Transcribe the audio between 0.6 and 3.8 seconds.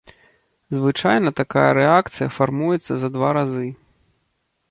Звычайна такая рэакцыя фармуецца за два разы.